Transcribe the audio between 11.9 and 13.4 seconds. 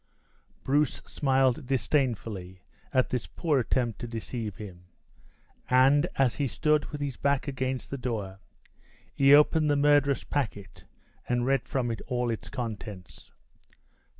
it all its contents.